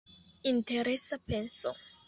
[0.51, 1.75] Interesa penso.